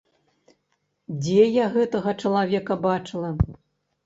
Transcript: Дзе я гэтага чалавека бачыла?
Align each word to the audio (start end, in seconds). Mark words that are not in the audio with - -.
Дзе 1.19 1.43
я 1.57 1.65
гэтага 1.75 2.15
чалавека 2.25 2.79
бачыла? 2.89 3.31